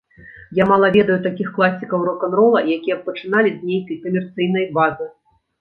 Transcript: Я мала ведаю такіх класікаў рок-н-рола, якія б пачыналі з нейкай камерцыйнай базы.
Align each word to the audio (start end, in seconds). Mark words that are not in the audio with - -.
Я 0.61 0.65
мала 0.71 0.87
ведаю 0.95 1.17
такіх 1.27 1.51
класікаў 1.57 2.07
рок-н-рола, 2.09 2.65
якія 2.77 2.95
б 3.03 3.07
пачыналі 3.11 3.49
з 3.59 3.73
нейкай 3.73 4.03
камерцыйнай 4.07 4.69
базы. 4.81 5.13